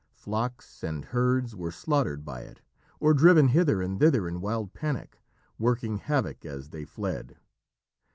Flocks 0.15 0.83
and 0.83 1.05
herds 1.05 1.55
were 1.55 1.69
slaughtered 1.69 2.25
by 2.25 2.41
it, 2.41 2.59
or 2.99 3.13
driven 3.13 3.49
hither 3.49 3.83
and 3.83 3.99
thither 3.99 4.27
in 4.27 4.41
wild 4.41 4.73
panic, 4.73 5.21
working 5.59 5.97
havoc 5.99 6.43
as 6.43 6.71
they 6.71 6.85
fled. 6.85 7.37